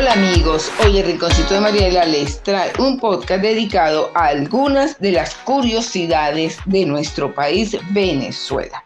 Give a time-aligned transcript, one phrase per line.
[0.00, 5.12] Hola amigos, hoy el Rinconcito de Mariela les trae un podcast dedicado a algunas de
[5.12, 8.82] las curiosidades de nuestro país Venezuela.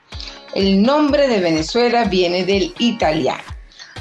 [0.56, 3.45] El nombre de Venezuela viene del italiano.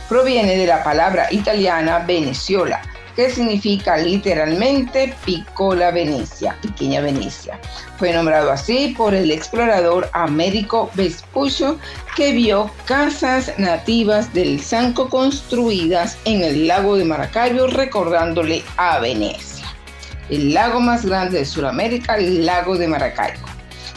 [0.10, 2.82] Proviene de la palabra italiana Venezuela,
[3.16, 7.60] que significa literalmente Piccola Venecia, pequeña Venecia.
[7.98, 11.78] Fue nombrado así por el explorador Américo Vespuccio,
[12.16, 19.66] que vio casas nativas del Sanco construidas en el lago de Maracaibo, recordándole a Venecia.
[20.30, 23.46] El lago más grande de Sudamérica, el lago de Maracaibo.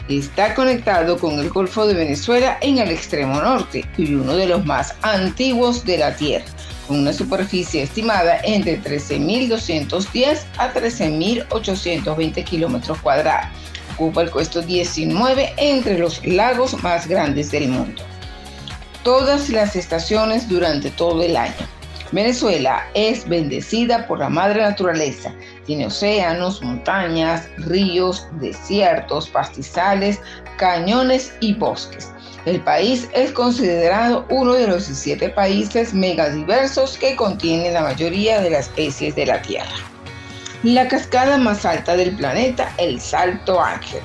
[0.08, 4.64] Está conectado con el Golfo de Venezuela en el extremo norte y uno de los
[4.64, 6.55] más antiguos de la Tierra
[6.86, 13.50] con una superficie estimada entre 13.210 a 13.820 kilómetros cuadrados.
[13.94, 18.02] Ocupa el puesto 19 entre los lagos más grandes del mundo.
[19.02, 21.54] Todas las estaciones durante todo el año.
[22.12, 25.34] Venezuela es bendecida por la madre naturaleza.
[25.66, 30.20] Tiene océanos, montañas, ríos, desiertos, pastizales,
[30.58, 32.10] cañones y bosques.
[32.46, 38.50] El país es considerado uno de los siete países megadiversos que contienen la mayoría de
[38.50, 39.74] las especies de la Tierra.
[40.62, 44.00] La cascada más alta del planeta, el Salto Ángel,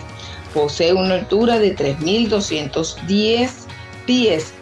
[0.55, 3.49] posee una altura de 3.210
[4.05, 4.53] pies,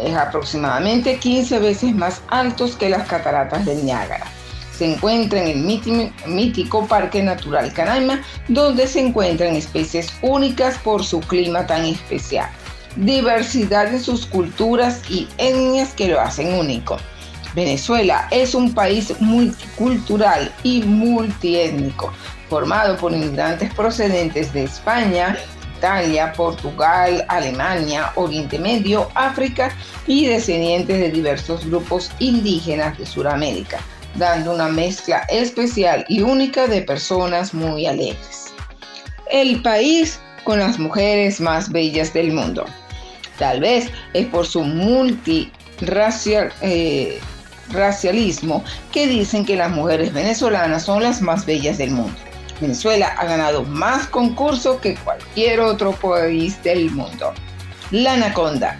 [0.00, 4.26] es aproximadamente 15 veces más altos que las cataratas del Niágara.
[4.82, 11.20] Se encuentra en el mítico Parque Natural Canaima, donde se encuentran especies únicas por su
[11.20, 12.50] clima tan especial
[12.96, 16.96] diversidad en sus culturas y etnias que lo hacen único.
[17.54, 22.12] Venezuela es un país multicultural y multiétnico,
[22.50, 25.38] formado por inmigrantes procedentes de España,
[25.78, 29.72] Italia, Portugal, Alemania, Oriente Medio, África
[30.08, 33.78] y descendientes de diversos grupos indígenas de Sudamérica,
[34.16, 38.52] dando una mezcla especial y única de personas muy alegres.
[39.30, 42.64] El país con las mujeres más bellas del mundo.
[43.38, 47.20] Tal vez es por su multiracialismo eh,
[48.92, 52.18] que dicen que las mujeres venezolanas son las más bellas del mundo.
[52.60, 57.32] Venezuela ha ganado más concursos que cualquier otro país del mundo.
[57.90, 58.78] La Anaconda,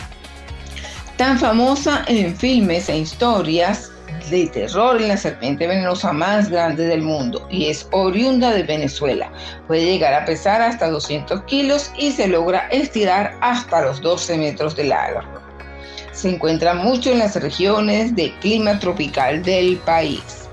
[1.17, 3.91] tan famosa en filmes e historias
[4.31, 9.31] de terror en la serpiente venenosa más grande del mundo y es oriunda de Venezuela.
[9.67, 14.77] Puede llegar a pesar hasta 200 kilos y se logra estirar hasta los 12 metros
[14.77, 15.21] de largo.
[16.13, 20.49] Se encuentra mucho en las regiones de clima tropical del país.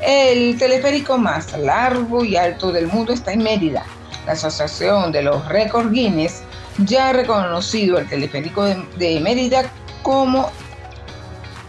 [0.00, 3.84] El teleférico más largo y alto del mundo está en Mérida.
[4.26, 6.42] La Asociación de los Récords Guinness
[6.78, 9.70] ya ha reconocido el teleférico de, de Mérida
[10.02, 10.50] como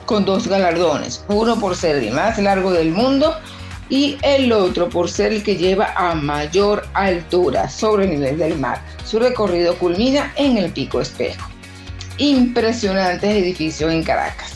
[0.05, 3.35] con dos galardones, uno por ser el más largo del mundo
[3.89, 8.57] y el otro por ser el que lleva a mayor altura sobre el nivel del
[8.57, 8.81] mar.
[9.05, 11.47] Su recorrido culmina en el Pico Espejo.
[12.17, 14.53] Impresionante edificio en Caracas.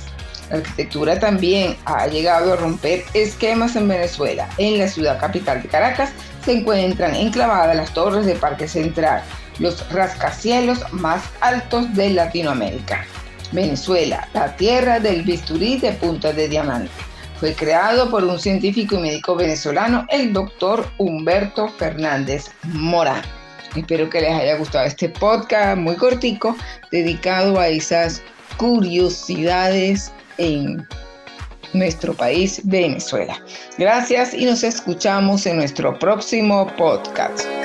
[0.50, 4.50] La arquitectura también ha llegado a romper esquemas en Venezuela.
[4.58, 6.09] En la ciudad capital de Caracas
[6.44, 9.22] se encuentran enclavadas las torres de Parque Central,
[9.59, 13.06] los rascacielos más altos de Latinoamérica.
[13.52, 16.92] Venezuela, la tierra del bisturí de punta de diamante.
[17.40, 23.22] Fue creado por un científico y médico venezolano, el doctor Humberto Fernández Morán.
[23.76, 26.56] Espero que les haya gustado este podcast muy cortico,
[26.92, 28.22] dedicado a esas
[28.58, 30.86] curiosidades en
[31.74, 33.42] nuestro país, Venezuela.
[33.78, 37.59] Gracias y nos escuchamos en nuestro próximo podcast.